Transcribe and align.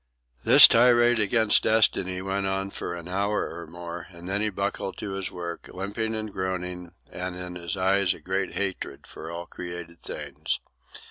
This 0.43 0.67
tirade 0.67 1.19
against 1.19 1.61
destiny 1.61 2.23
went 2.23 2.47
on 2.47 2.71
for 2.71 2.95
an 2.95 3.07
hour 3.07 3.47
or 3.55 3.67
more, 3.67 4.07
and 4.09 4.27
then 4.27 4.41
he 4.41 4.49
buckled 4.49 4.97
to 4.97 5.11
his 5.11 5.29
work, 5.31 5.69
limping 5.71 6.15
and 6.15 6.33
groaning, 6.33 6.89
and 7.11 7.35
in 7.35 7.53
his 7.53 7.77
eyes 7.77 8.11
a 8.15 8.19
great 8.19 8.55
hatred 8.55 9.05
for 9.05 9.29
all 9.29 9.45
created 9.45 10.01
things. 10.01 10.59